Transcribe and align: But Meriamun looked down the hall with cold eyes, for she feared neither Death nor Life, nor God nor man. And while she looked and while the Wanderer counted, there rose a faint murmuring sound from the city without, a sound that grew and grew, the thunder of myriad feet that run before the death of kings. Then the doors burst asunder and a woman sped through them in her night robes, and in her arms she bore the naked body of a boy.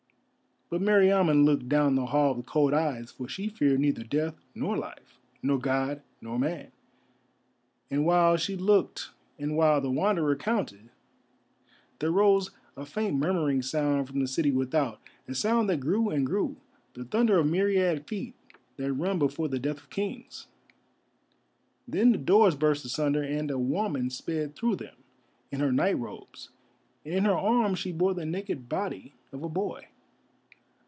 But 0.71 0.79
Meriamun 0.79 1.43
looked 1.43 1.67
down 1.67 1.95
the 1.95 2.05
hall 2.05 2.33
with 2.33 2.45
cold 2.45 2.73
eyes, 2.73 3.11
for 3.11 3.27
she 3.27 3.49
feared 3.49 3.81
neither 3.81 4.05
Death 4.05 4.35
nor 4.55 4.77
Life, 4.77 5.19
nor 5.43 5.59
God 5.59 6.01
nor 6.21 6.39
man. 6.39 6.71
And 7.89 8.05
while 8.05 8.37
she 8.37 8.55
looked 8.55 9.09
and 9.37 9.57
while 9.57 9.81
the 9.81 9.89
Wanderer 9.91 10.33
counted, 10.37 10.89
there 11.99 12.09
rose 12.09 12.51
a 12.77 12.85
faint 12.85 13.17
murmuring 13.17 13.61
sound 13.61 14.07
from 14.07 14.21
the 14.21 14.29
city 14.29 14.49
without, 14.49 15.01
a 15.27 15.35
sound 15.35 15.69
that 15.69 15.81
grew 15.81 16.09
and 16.09 16.25
grew, 16.25 16.55
the 16.93 17.03
thunder 17.03 17.37
of 17.37 17.47
myriad 17.47 18.07
feet 18.07 18.33
that 18.77 18.93
run 18.93 19.19
before 19.19 19.49
the 19.49 19.59
death 19.59 19.79
of 19.79 19.89
kings. 19.89 20.47
Then 21.85 22.13
the 22.13 22.17
doors 22.17 22.55
burst 22.55 22.85
asunder 22.85 23.21
and 23.23 23.51
a 23.51 23.59
woman 23.59 24.09
sped 24.09 24.55
through 24.55 24.77
them 24.77 24.95
in 25.51 25.59
her 25.59 25.73
night 25.73 25.99
robes, 25.99 26.49
and 27.03 27.13
in 27.13 27.25
her 27.25 27.37
arms 27.37 27.77
she 27.77 27.91
bore 27.91 28.13
the 28.13 28.25
naked 28.25 28.69
body 28.69 29.13
of 29.33 29.43
a 29.43 29.49
boy. 29.49 29.89